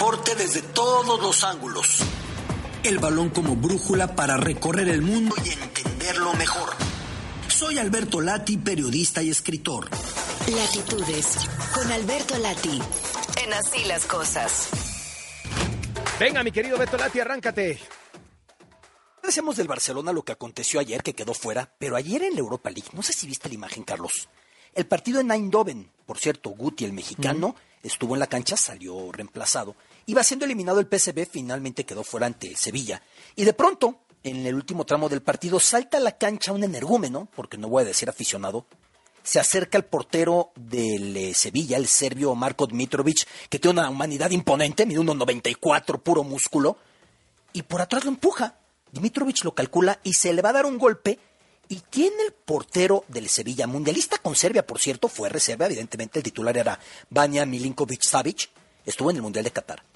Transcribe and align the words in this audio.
deporte 0.00 0.34
desde 0.34 0.62
todos 0.62 1.20
los 1.20 1.44
ángulos. 1.44 1.98
El 2.82 2.98
balón 3.00 3.28
como 3.28 3.54
brújula 3.54 4.16
para 4.16 4.38
recorrer 4.38 4.88
el 4.88 5.02
mundo 5.02 5.34
y 5.44 5.50
entenderlo 5.50 6.32
mejor. 6.32 6.70
Soy 7.48 7.76
Alberto 7.76 8.22
Lati, 8.22 8.56
periodista 8.56 9.22
y 9.22 9.28
escritor. 9.28 9.90
Latitudes, 10.48 11.46
con 11.74 11.92
Alberto 11.92 12.38
Lati, 12.38 12.80
en 13.44 13.52
Así 13.52 13.84
las 13.84 14.06
Cosas. 14.06 14.70
Venga, 16.18 16.42
mi 16.42 16.50
querido 16.50 16.78
Beto 16.78 16.96
Lati, 16.96 17.20
arráncate. 17.20 17.78
Decíamos 19.22 19.58
del 19.58 19.68
Barcelona 19.68 20.14
lo 20.14 20.22
que 20.22 20.32
aconteció 20.32 20.80
ayer, 20.80 21.02
que 21.02 21.12
quedó 21.12 21.34
fuera, 21.34 21.74
pero 21.78 21.96
ayer 21.96 22.22
en 22.22 22.32
la 22.32 22.40
Europa 22.40 22.70
League, 22.70 22.88
no 22.94 23.02
sé 23.02 23.12
si 23.12 23.26
viste 23.26 23.50
la 23.50 23.56
imagen, 23.56 23.84
Carlos. 23.84 24.30
El 24.74 24.86
partido 24.86 25.20
en 25.20 25.30
Eindhoven, 25.30 25.90
por 26.06 26.18
cierto, 26.18 26.48
Guti, 26.50 26.86
el 26.86 26.94
mexicano, 26.94 27.54
estuvo 27.82 28.14
en 28.14 28.20
la 28.20 28.28
cancha, 28.28 28.56
salió 28.56 29.12
reemplazado. 29.12 29.76
Iba 30.10 30.24
siendo 30.24 30.44
eliminado 30.44 30.80
el 30.80 30.88
PSV, 30.88 31.24
finalmente 31.30 31.86
quedó 31.86 32.02
fuera 32.02 32.26
ante 32.26 32.48
el 32.48 32.56
Sevilla. 32.56 33.00
Y 33.36 33.44
de 33.44 33.52
pronto, 33.52 34.00
en 34.24 34.44
el 34.44 34.56
último 34.56 34.84
tramo 34.84 35.08
del 35.08 35.22
partido, 35.22 35.60
salta 35.60 35.98
a 35.98 36.00
la 36.00 36.18
cancha 36.18 36.50
un 36.50 36.64
energúmeno, 36.64 37.28
porque 37.36 37.56
no 37.56 37.68
voy 37.68 37.82
a 37.82 37.86
decir 37.86 38.08
aficionado, 38.08 38.66
se 39.22 39.38
acerca 39.38 39.78
al 39.78 39.84
portero 39.84 40.50
del 40.56 41.16
eh, 41.16 41.32
Sevilla, 41.32 41.76
el 41.76 41.86
serbio 41.86 42.34
Marko 42.34 42.66
Dmitrovic, 42.66 43.24
que 43.48 43.60
tiene 43.60 43.78
una 43.78 43.88
humanidad 43.88 44.32
imponente, 44.32 44.84
mide 44.84 44.98
1,94, 44.98 46.02
puro 46.02 46.24
músculo, 46.24 46.76
y 47.52 47.62
por 47.62 47.80
atrás 47.80 48.04
lo 48.04 48.10
empuja. 48.10 48.56
Dmitrovic 48.90 49.44
lo 49.44 49.54
calcula 49.54 50.00
y 50.02 50.14
se 50.14 50.32
le 50.32 50.42
va 50.42 50.48
a 50.48 50.54
dar 50.54 50.66
un 50.66 50.76
golpe. 50.76 51.20
Y 51.68 51.82
tiene 51.88 52.20
el 52.26 52.32
portero 52.32 53.04
del 53.06 53.28
Sevilla, 53.28 53.68
mundialista 53.68 54.18
con 54.18 54.34
Serbia, 54.34 54.66
por 54.66 54.80
cierto, 54.80 55.06
fue 55.06 55.28
reserva, 55.28 55.66
evidentemente 55.66 56.18
el 56.18 56.24
titular 56.24 56.58
era 56.58 56.80
Banja 57.10 57.46
Milinkovic 57.46 58.02
Savic, 58.02 58.50
estuvo 58.84 59.10
en 59.10 59.16
el 59.18 59.22
Mundial 59.22 59.44
de 59.44 59.52
Qatar. 59.52 59.89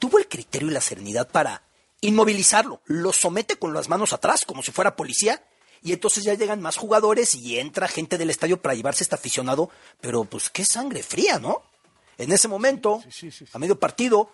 Tuvo 0.00 0.18
el 0.18 0.26
criterio 0.26 0.68
y 0.68 0.72
la 0.72 0.80
serenidad 0.80 1.28
para 1.28 1.62
inmovilizarlo, 2.00 2.80
lo 2.86 3.12
somete 3.12 3.56
con 3.56 3.72
las 3.74 3.88
manos 3.88 4.12
atrás, 4.12 4.40
como 4.46 4.62
si 4.62 4.72
fuera 4.72 4.96
policía, 4.96 5.44
y 5.82 5.92
entonces 5.92 6.24
ya 6.24 6.34
llegan 6.34 6.60
más 6.60 6.76
jugadores 6.76 7.34
y 7.34 7.58
entra 7.58 7.86
gente 7.86 8.18
del 8.18 8.30
estadio 8.30 8.60
para 8.60 8.74
llevarse 8.74 9.04
este 9.04 9.14
aficionado, 9.14 9.70
pero 10.00 10.24
pues 10.24 10.50
qué 10.50 10.64
sangre 10.64 11.02
fría, 11.02 11.38
¿no? 11.38 11.62
En 12.18 12.32
ese 12.32 12.48
momento, 12.48 13.02
a 13.52 13.58
medio 13.58 13.78
partido, 13.78 14.30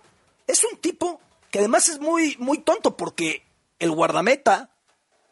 es 0.46 0.64
un 0.64 0.78
tipo 0.78 1.20
que 1.50 1.58
además 1.58 1.88
es 1.88 2.00
muy, 2.00 2.36
muy 2.38 2.58
tonto 2.58 2.96
porque 2.96 3.44
el 3.78 3.90
guardameta, 3.90 4.70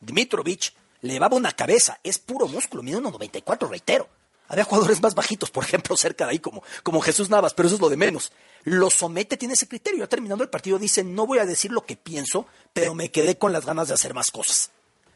Dmitrovic, 0.01 0.75
le 1.01 1.13
llevaba 1.15 1.37
una 1.37 1.53
cabeza, 1.53 2.01
es 2.03 2.19
puro 2.19 2.48
músculo, 2.48 2.83
mide 2.83 2.98
1,94, 2.98 3.69
reitero. 3.69 4.09
Había 4.48 4.64
jugadores 4.64 5.00
más 5.00 5.14
bajitos, 5.14 5.50
por 5.50 5.64
ejemplo, 5.64 5.97
cerca 5.97 6.27
de 6.27 6.33
ahí, 6.33 6.39
como, 6.39 6.62
como 6.83 7.00
Jesús 7.00 7.31
Navas, 7.31 7.55
pero 7.55 7.67
eso 7.67 7.77
es 7.77 7.81
lo 7.81 7.89
de 7.89 7.97
menos. 7.97 8.33
Lo 8.64 8.91
somete, 8.91 9.36
tiene 9.36 9.55
ese 9.55 9.69
criterio. 9.69 10.01
Ya 10.01 10.09
terminando 10.09 10.45
el 10.45 10.51
partido 10.51 10.78
dice, 10.78 11.03
no 11.03 11.27
voy 11.27 11.39
a 11.39 11.47
decir 11.47 11.73
lo 11.73 11.84
que 11.84 11.97
pienso, 11.97 12.47
pero 12.73 12.95
me 12.95 13.11
quedé 13.11 13.39
con 13.39 13.53
las 13.53 13.64
ganas 13.64 13.89
de 13.89 13.95
hacer 13.95 14.14
más 14.14 14.31
cosas. 14.31 14.70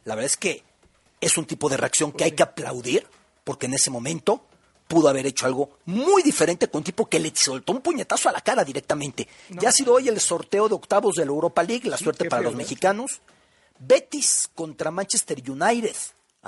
La 0.04 0.14
verdad 0.14 0.30
es 0.30 0.36
que 0.36 0.64
es 1.20 1.36
un 1.36 1.44
tipo 1.44 1.68
de 1.68 1.76
reacción 1.76 2.12
que 2.12 2.24
hay 2.24 2.32
que 2.32 2.42
aplaudir, 2.42 3.06
porque 3.44 3.66
en 3.66 3.74
ese 3.74 3.90
momento 3.90 4.44
pudo 4.88 5.08
haber 5.08 5.26
hecho 5.26 5.46
algo 5.46 5.78
muy 5.84 6.22
diferente 6.22 6.68
con 6.68 6.80
un 6.80 6.84
tipo 6.84 7.06
que 7.06 7.20
le 7.20 7.30
soltó 7.34 7.72
un 7.72 7.82
puñetazo 7.82 8.30
a 8.30 8.32
la 8.32 8.40
cara 8.40 8.64
directamente. 8.64 9.28
ya 9.50 9.68
ha 9.68 9.72
sido 9.72 9.94
hoy 9.94 10.08
el 10.08 10.18
sorteo 10.18 10.68
de 10.68 10.74
octavos 10.74 11.16
de 11.16 11.26
la 11.26 11.30
Europa 11.30 11.62
League, 11.62 11.88
la 11.88 11.98
suerte 11.98 12.24
para 12.28 12.42
los 12.42 12.54
mexicanos. 12.54 13.20
Betis 13.78 14.50
contra 14.54 14.90
Manchester 14.90 15.38
United. 15.48 15.94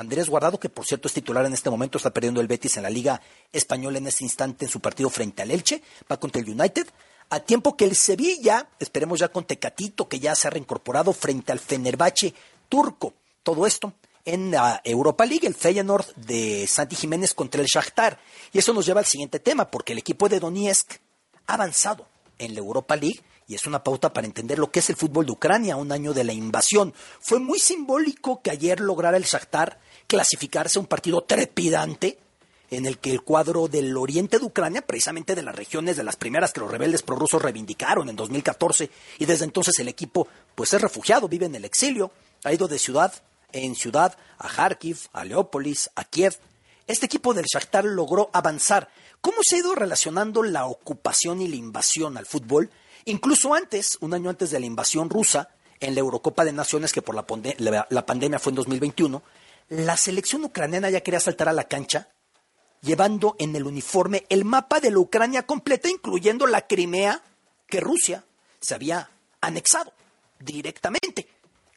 Andrés 0.00 0.30
Guardado, 0.30 0.58
que 0.58 0.70
por 0.70 0.86
cierto 0.86 1.08
es 1.08 1.14
titular 1.14 1.44
en 1.44 1.52
este 1.52 1.68
momento, 1.68 1.98
está 1.98 2.08
perdiendo 2.08 2.40
el 2.40 2.46
Betis 2.46 2.78
en 2.78 2.84
la 2.84 2.90
Liga 2.90 3.20
Española 3.52 3.98
en 3.98 4.06
este 4.06 4.24
instante 4.24 4.64
en 4.64 4.70
su 4.70 4.80
partido 4.80 5.10
frente 5.10 5.42
al 5.42 5.50
Elche, 5.50 5.82
va 6.10 6.18
contra 6.18 6.40
el 6.40 6.48
United. 6.48 6.88
A 7.28 7.40
tiempo 7.40 7.76
que 7.76 7.84
el 7.84 7.94
Sevilla, 7.94 8.66
esperemos 8.78 9.20
ya 9.20 9.28
con 9.28 9.44
Tecatito, 9.44 10.08
que 10.08 10.18
ya 10.18 10.34
se 10.34 10.48
ha 10.48 10.50
reincorporado 10.52 11.12
frente 11.12 11.52
al 11.52 11.58
Fenerbahce 11.58 12.32
turco. 12.70 13.12
Todo 13.42 13.66
esto 13.66 13.92
en 14.24 14.50
la 14.50 14.80
Europa 14.84 15.26
League, 15.26 15.46
el 15.46 15.54
Feyenoord 15.54 16.14
de 16.16 16.66
Santi 16.66 16.96
Jiménez 16.96 17.34
contra 17.34 17.60
el 17.60 17.66
Shakhtar. 17.66 18.18
Y 18.54 18.58
eso 18.58 18.72
nos 18.72 18.86
lleva 18.86 19.00
al 19.00 19.06
siguiente 19.06 19.38
tema, 19.38 19.70
porque 19.70 19.92
el 19.92 19.98
equipo 19.98 20.30
de 20.30 20.40
Donetsk 20.40 20.94
ha 21.46 21.54
avanzado 21.54 22.06
en 22.38 22.54
la 22.54 22.60
Europa 22.60 22.96
League 22.96 23.20
y 23.50 23.56
es 23.56 23.66
una 23.66 23.82
pauta 23.82 24.12
para 24.12 24.28
entender 24.28 24.60
lo 24.60 24.70
que 24.70 24.78
es 24.78 24.90
el 24.90 24.96
fútbol 24.96 25.26
de 25.26 25.32
Ucrania, 25.32 25.74
un 25.74 25.90
año 25.90 26.14
de 26.14 26.22
la 26.22 26.32
invasión. 26.32 26.94
Fue 27.18 27.40
muy 27.40 27.58
simbólico 27.58 28.40
que 28.42 28.52
ayer 28.52 28.78
lograra 28.78 29.16
el 29.16 29.24
Shakhtar 29.24 29.80
clasificarse 30.06 30.78
a 30.78 30.82
un 30.82 30.86
partido 30.86 31.22
trepidante 31.22 32.16
en 32.70 32.86
el 32.86 32.98
que 32.98 33.10
el 33.10 33.22
cuadro 33.22 33.66
del 33.66 33.96
oriente 33.96 34.38
de 34.38 34.44
Ucrania, 34.44 34.82
precisamente 34.82 35.34
de 35.34 35.42
las 35.42 35.56
regiones 35.56 35.96
de 35.96 36.04
las 36.04 36.14
primeras 36.14 36.52
que 36.52 36.60
los 36.60 36.70
rebeldes 36.70 37.02
prorrusos 37.02 37.42
reivindicaron 37.42 38.08
en 38.08 38.14
2014, 38.14 38.88
y 39.18 39.24
desde 39.24 39.46
entonces 39.46 39.76
el 39.80 39.88
equipo 39.88 40.28
pues 40.54 40.72
es 40.72 40.80
refugiado, 40.80 41.26
vive 41.26 41.46
en 41.46 41.56
el 41.56 41.64
exilio, 41.64 42.12
ha 42.44 42.52
ido 42.52 42.68
de 42.68 42.78
ciudad 42.78 43.12
en 43.50 43.74
ciudad 43.74 44.16
a 44.38 44.48
Kharkiv, 44.48 45.08
a 45.12 45.24
Leópolis, 45.24 45.90
a 45.96 46.04
Kiev. 46.04 46.36
Este 46.86 47.06
equipo 47.06 47.34
del 47.34 47.46
Shakhtar 47.52 47.84
logró 47.84 48.30
avanzar. 48.32 48.90
¿Cómo 49.20 49.38
se 49.42 49.56
ha 49.56 49.58
ido 49.58 49.74
relacionando 49.74 50.44
la 50.44 50.66
ocupación 50.66 51.42
y 51.42 51.48
la 51.48 51.56
invasión 51.56 52.16
al 52.16 52.26
fútbol? 52.26 52.70
Incluso 53.10 53.54
antes, 53.54 53.98
un 54.00 54.14
año 54.14 54.30
antes 54.30 54.50
de 54.50 54.60
la 54.60 54.66
invasión 54.66 55.10
rusa, 55.10 55.48
en 55.80 55.94
la 55.94 56.00
Eurocopa 56.00 56.44
de 56.44 56.52
Naciones, 56.52 56.92
que 56.92 57.02
por 57.02 57.14
la, 57.14 57.86
la 57.88 58.06
pandemia 58.06 58.38
fue 58.38 58.50
en 58.50 58.56
2021, 58.56 59.22
la 59.70 59.96
selección 59.96 60.44
ucraniana 60.44 60.90
ya 60.90 61.00
quería 61.00 61.20
saltar 61.20 61.48
a 61.48 61.52
la 61.52 61.64
cancha 61.64 62.08
llevando 62.82 63.36
en 63.38 63.54
el 63.56 63.66
uniforme 63.66 64.24
el 64.28 64.44
mapa 64.44 64.80
de 64.80 64.90
la 64.90 64.98
Ucrania 64.98 65.44
completa, 65.44 65.88
incluyendo 65.88 66.46
la 66.46 66.66
Crimea 66.66 67.22
que 67.66 67.80
Rusia 67.80 68.24
se 68.60 68.74
había 68.74 69.10
anexado 69.40 69.92
directamente. 70.38 71.28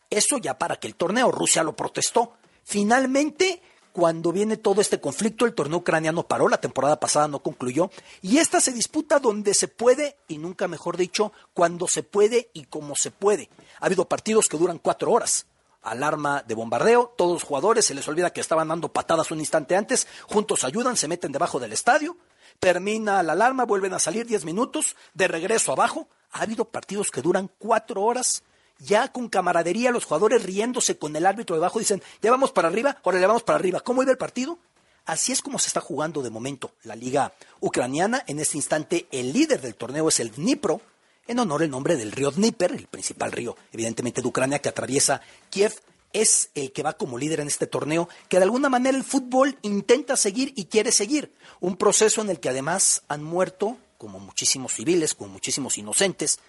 Eso 0.09 0.37
ya 0.37 0.57
para 0.57 0.75
que 0.75 0.87
el 0.87 0.95
torneo 0.95 1.31
Rusia 1.31 1.63
lo 1.63 1.75
protestó. 1.75 2.33
Finalmente, 2.63 3.61
cuando 3.93 4.31
viene 4.31 4.57
todo 4.57 4.81
este 4.81 4.99
conflicto, 4.99 5.45
el 5.45 5.53
torneo 5.53 5.77
ucraniano 5.77 6.23
paró, 6.23 6.49
la 6.49 6.59
temporada 6.59 6.99
pasada 6.99 7.27
no 7.27 7.39
concluyó, 7.39 7.91
y 8.23 8.39
esta 8.39 8.59
se 8.59 8.73
disputa 8.73 9.19
donde 9.19 9.53
se 9.53 9.67
puede, 9.67 10.17
y 10.27 10.39
nunca 10.39 10.67
mejor 10.67 10.97
dicho, 10.97 11.31
cuando 11.53 11.87
se 11.87 12.01
puede 12.01 12.49
y 12.53 12.65
como 12.65 12.95
se 12.95 13.11
puede. 13.11 13.49
Ha 13.79 13.85
habido 13.85 14.05
partidos 14.05 14.47
que 14.49 14.57
duran 14.57 14.79
cuatro 14.79 15.11
horas. 15.11 15.45
Alarma 15.83 16.43
de 16.47 16.55
bombardeo, 16.55 17.13
todos 17.15 17.33
los 17.33 17.43
jugadores 17.43 17.85
se 17.85 17.93
les 17.93 18.07
olvida 18.07 18.31
que 18.31 18.41
estaban 18.41 18.69
dando 18.69 18.91
patadas 18.91 19.29
un 19.31 19.39
instante 19.39 19.75
antes, 19.75 20.07
juntos 20.27 20.63
ayudan, 20.63 20.97
se 20.97 21.07
meten 21.07 21.31
debajo 21.31 21.59
del 21.59 21.73
estadio, 21.73 22.17
termina 22.59 23.21
la 23.21 23.33
alarma, 23.33 23.65
vuelven 23.65 23.93
a 23.93 23.99
salir 23.99 24.25
diez 24.25 24.43
minutos, 24.43 24.95
de 25.13 25.27
regreso 25.27 25.71
abajo. 25.71 26.07
Ha 26.31 26.41
habido 26.41 26.65
partidos 26.65 27.11
que 27.11 27.21
duran 27.21 27.49
cuatro 27.59 28.01
horas 28.01 28.43
ya 28.79 29.11
con 29.11 29.29
camaradería, 29.29 29.91
los 29.91 30.05
jugadores 30.05 30.43
riéndose 30.43 30.97
con 30.97 31.15
el 31.15 31.25
árbitro 31.25 31.55
debajo, 31.55 31.79
dicen, 31.79 32.01
ya 32.21 32.31
vamos 32.31 32.51
para 32.51 32.67
arriba, 32.67 32.97
ahora 33.03 33.19
le 33.19 33.27
vamos 33.27 33.43
para 33.43 33.59
arriba. 33.59 33.79
¿Cómo 33.79 34.03
iba 34.03 34.11
el 34.11 34.17
partido? 34.17 34.59
Así 35.05 35.31
es 35.33 35.41
como 35.41 35.59
se 35.59 35.67
está 35.67 35.81
jugando 35.81 36.21
de 36.21 36.29
momento 36.29 36.71
la 36.83 36.95
liga 36.95 37.33
ucraniana. 37.59 38.23
En 38.27 38.39
este 38.39 38.57
instante 38.57 39.07
el 39.11 39.33
líder 39.33 39.59
del 39.61 39.75
torneo 39.75 40.07
es 40.07 40.19
el 40.19 40.31
Dnipro, 40.31 40.81
en 41.27 41.39
honor 41.39 41.63
al 41.63 41.69
nombre 41.69 41.95
del 41.95 42.11
río 42.11 42.31
Dnieper, 42.31 42.71
el 42.71 42.87
principal 42.87 43.31
río 43.31 43.55
evidentemente 43.71 44.21
de 44.21 44.27
Ucrania 44.27 44.59
que 44.59 44.69
atraviesa 44.69 45.21
Kiev. 45.49 45.73
Es 46.13 46.51
el 46.53 46.71
que 46.71 46.83
va 46.83 46.93
como 46.93 47.17
líder 47.17 47.39
en 47.39 47.47
este 47.47 47.65
torneo, 47.65 48.07
que 48.29 48.37
de 48.37 48.43
alguna 48.43 48.69
manera 48.69 48.95
el 48.95 49.03
fútbol 49.03 49.57
intenta 49.63 50.15
seguir 50.15 50.53
y 50.55 50.65
quiere 50.65 50.91
seguir. 50.91 51.33
Un 51.59 51.75
proceso 51.75 52.21
en 52.21 52.29
el 52.29 52.39
que 52.39 52.49
además 52.49 53.01
han 53.07 53.23
muerto, 53.23 53.77
como 53.97 54.19
muchísimos 54.19 54.73
civiles, 54.73 55.15
como 55.15 55.31
muchísimos 55.31 55.75
inocentes, 55.79 56.39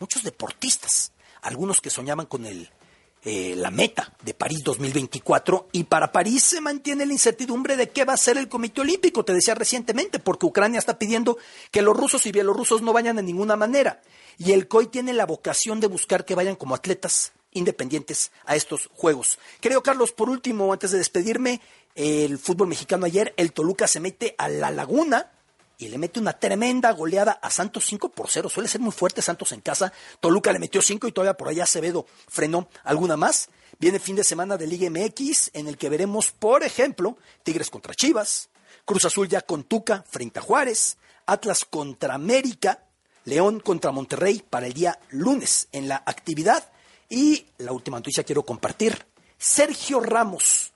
muchos 0.00 0.24
deportistas 0.24 1.11
algunos 1.42 1.80
que 1.80 1.90
soñaban 1.90 2.26
con 2.26 2.46
el, 2.46 2.70
eh, 3.24 3.54
la 3.56 3.70
meta 3.70 4.12
de 4.24 4.34
París 4.34 4.62
2024 4.64 5.68
y 5.72 5.84
para 5.84 6.10
París 6.10 6.42
se 6.42 6.60
mantiene 6.60 7.06
la 7.06 7.12
incertidumbre 7.12 7.76
de 7.76 7.90
qué 7.90 8.04
va 8.04 8.14
a 8.14 8.16
ser 8.16 8.36
el 8.36 8.48
Comité 8.48 8.80
Olímpico, 8.80 9.24
te 9.24 9.32
decía 9.32 9.54
recientemente, 9.54 10.18
porque 10.18 10.46
Ucrania 10.46 10.80
está 10.80 10.98
pidiendo 10.98 11.38
que 11.70 11.82
los 11.82 11.96
rusos 11.96 12.26
y 12.26 12.32
bielorrusos 12.32 12.82
no 12.82 12.92
vayan 12.92 13.16
de 13.16 13.22
ninguna 13.22 13.54
manera 13.54 14.00
y 14.38 14.52
el 14.52 14.66
COI 14.66 14.88
tiene 14.88 15.12
la 15.12 15.26
vocación 15.26 15.78
de 15.78 15.86
buscar 15.86 16.24
que 16.24 16.34
vayan 16.34 16.56
como 16.56 16.74
atletas 16.74 17.32
independientes 17.52 18.32
a 18.44 18.56
estos 18.56 18.88
Juegos. 18.94 19.38
Creo, 19.60 19.82
Carlos, 19.82 20.10
por 20.10 20.28
último, 20.28 20.72
antes 20.72 20.90
de 20.90 20.98
despedirme, 20.98 21.60
el 21.94 22.38
fútbol 22.38 22.68
mexicano 22.68 23.06
ayer, 23.06 23.34
el 23.36 23.52
Toluca 23.52 23.86
se 23.86 24.00
mete 24.00 24.34
a 24.38 24.48
la 24.48 24.70
laguna 24.70 25.30
y 25.82 25.88
le 25.88 25.98
mete 25.98 26.20
una 26.20 26.32
tremenda 26.32 26.92
goleada 26.92 27.32
a 27.32 27.50
Santos 27.50 27.84
5 27.86 28.10
por 28.10 28.30
0. 28.30 28.48
Suele 28.48 28.68
ser 28.68 28.80
muy 28.80 28.92
fuerte 28.92 29.20
Santos 29.20 29.50
en 29.50 29.60
casa. 29.60 29.92
Toluca 30.20 30.52
le 30.52 30.60
metió 30.60 30.80
5 30.80 31.08
y 31.08 31.12
todavía 31.12 31.36
por 31.36 31.48
allá 31.48 31.64
Acevedo 31.64 32.06
frenó 32.28 32.68
alguna 32.84 33.16
más. 33.16 33.48
Viene 33.80 33.98
fin 33.98 34.14
de 34.14 34.22
semana 34.22 34.56
de 34.56 34.68
Liga 34.68 34.88
MX 34.88 35.50
en 35.54 35.66
el 35.66 35.76
que 35.76 35.88
veremos, 35.88 36.30
por 36.30 36.62
ejemplo, 36.62 37.18
Tigres 37.42 37.68
contra 37.68 37.96
Chivas, 37.96 38.48
Cruz 38.84 39.04
Azul 39.06 39.28
ya 39.28 39.40
con 39.40 39.64
Tuca 39.64 40.04
frente 40.08 40.38
a 40.38 40.42
Juárez, 40.42 40.98
Atlas 41.26 41.64
contra 41.64 42.14
América, 42.14 42.84
León 43.24 43.58
contra 43.58 43.90
Monterrey 43.90 44.44
para 44.48 44.66
el 44.66 44.74
día 44.74 45.00
lunes 45.10 45.66
en 45.72 45.88
la 45.88 45.96
actividad. 46.06 46.70
Y 47.08 47.46
la 47.58 47.72
última 47.72 47.96
noticia 47.96 48.22
quiero 48.22 48.44
compartir. 48.44 49.04
Sergio 49.36 49.98
Ramos, 49.98 50.72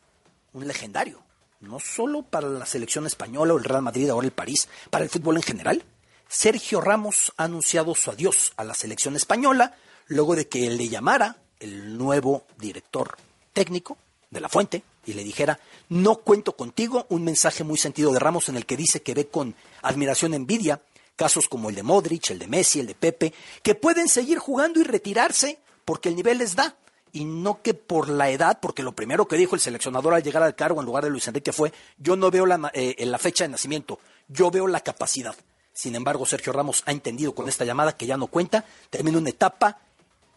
un 0.53 0.67
legendario, 0.67 1.23
no 1.67 1.81
solo 1.81 2.23
para 2.23 2.49
la 2.49 2.67
selección 2.67 3.07
española 3.07 3.55
o 3.55 3.59
el 3.59 3.65
Real 3.65 3.83
Madrid, 3.83 4.09
ahora 4.09 4.27
el 4.27 4.33
París, 4.33 4.69
para 4.91 5.05
el 5.05 5.11
fútbol 5.11 5.37
en 5.37 5.43
general. 5.43 5.85
Sergio 6.29 6.81
Ramos 6.81 7.33
ha 7.37 7.45
anunciado 7.45 7.95
su 7.95 8.11
adiós 8.11 8.53
a 8.57 8.65
la 8.65 8.75
selección 8.75 9.17
española 9.17 9.77
luego 10.09 10.37
de 10.37 10.49
que 10.49 10.71
le 10.71 10.89
llamara 10.89 11.37
el 11.61 11.97
nuevo 11.97 12.45
director 12.59 13.17
técnico 13.53 13.97
de 14.31 14.41
la 14.41 14.49
fuente 14.49 14.83
y 15.05 15.13
le 15.13 15.25
dijera, 15.25 15.59
no 15.89 16.17
cuento 16.17 16.57
contigo, 16.57 17.07
un 17.11 17.25
mensaje 17.25 17.65
muy 17.65 17.79
sentido 17.79 18.13
de 18.13 18.19
Ramos 18.19 18.49
en 18.49 18.57
el 18.57 18.67
que 18.67 18.77
dice 18.77 19.03
que 19.03 19.15
ve 19.15 19.29
con 19.29 19.55
admiración 19.83 20.35
envidia 20.35 20.81
casos 21.15 21.49
como 21.49 21.71
el 21.71 21.75
de 21.75 21.83
Modric, 21.83 22.31
el 22.31 22.39
de 22.39 22.47
Messi, 22.47 22.81
el 22.81 22.87
de 22.87 22.95
Pepe, 22.95 23.33
que 23.63 23.75
pueden 23.75 24.09
seguir 24.09 24.39
jugando 24.39 24.81
y 24.81 24.85
retirarse 24.85 25.59
porque 25.85 26.11
el 26.11 26.17
nivel 26.17 26.39
les 26.39 26.55
da 26.55 26.77
y 27.17 27.25
no 27.25 27.63
que 27.63 27.73
por 27.73 28.11
la 28.11 28.29
edad, 28.29 28.59
porque 28.61 28.83
lo 28.83 28.93
primero 28.93 29.27
que 29.27 29.37
dijo 29.37 29.55
el 29.55 29.61
seleccionador 29.63 30.13
al 30.13 30.23
llegar 30.23 30.43
al 30.43 30.55
cargo 30.55 30.81
en 30.81 30.87
lugar 30.87 31.03
de 31.03 31.09
Luis 31.09 31.27
Enrique 31.27 31.51
fue, 31.51 31.73
yo 31.97 32.15
no 32.15 32.31
veo 32.31 32.45
la, 32.45 32.71
eh, 32.75 33.07
la 33.07 33.17
fecha 33.17 33.45
de 33.45 33.49
nacimiento, 33.49 33.99
yo 34.29 34.51
veo 34.51 34.67
la 34.67 34.81
capacidad. 34.81 35.35
Sin 35.73 35.95
embargo, 35.95 36.27
Sergio 36.27 36.53
Ramos 36.53 36.83
ha 36.85 36.93
entendido 36.93 37.35
con 37.35 37.49
esta 37.49 37.65
llamada 37.65 37.97
que 37.97 38.05
ya 38.05 38.19
no 38.19 38.27
cuenta, 38.27 38.67
termina 38.91 39.17
una 39.17 39.31
etapa 39.31 39.79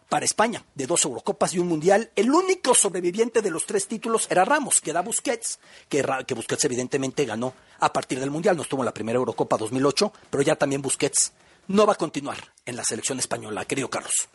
para 0.08 0.24
España 0.24 0.64
de 0.74 0.86
dos 0.86 1.04
Eurocopas 1.04 1.52
y 1.52 1.58
un 1.58 1.68
Mundial. 1.68 2.10
El 2.16 2.30
único 2.30 2.74
sobreviviente 2.74 3.42
de 3.42 3.50
los 3.50 3.66
tres 3.66 3.86
títulos 3.86 4.26
era 4.30 4.46
Ramos, 4.46 4.80
que 4.80 4.94
da 4.94 5.02
Busquets, 5.02 5.58
que, 5.90 6.02
que 6.26 6.34
Busquets 6.34 6.64
evidentemente 6.64 7.26
ganó 7.26 7.52
a 7.78 7.92
partir 7.92 8.20
del 8.20 8.30
Mundial. 8.30 8.56
No 8.56 8.62
estuvo 8.62 8.80
en 8.80 8.86
la 8.86 8.94
primera 8.94 9.18
Eurocopa 9.18 9.58
2008, 9.58 10.12
pero 10.30 10.42
ya 10.42 10.56
también 10.56 10.80
Busquets 10.80 11.32
no 11.68 11.84
va 11.84 11.92
a 11.92 11.96
continuar 11.96 12.38
en 12.64 12.76
la 12.76 12.84
selección 12.84 13.18
española, 13.18 13.66
querido 13.66 13.90
Carlos. 13.90 14.30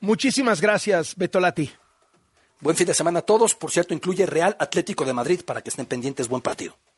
Muchísimas 0.00 0.60
gracias, 0.60 1.14
Betolati. 1.14 1.70
Buen 2.60 2.76
fin 2.76 2.86
de 2.86 2.94
semana 2.94 3.18
a 3.20 3.22
todos. 3.22 3.54
Por 3.54 3.70
cierto, 3.70 3.94
incluye 3.94 4.26
Real 4.26 4.56
Atlético 4.58 5.04
de 5.04 5.12
Madrid 5.12 5.42
para 5.44 5.62
que 5.62 5.70
estén 5.70 5.86
pendientes. 5.86 6.28
Buen 6.28 6.42
partido. 6.42 6.80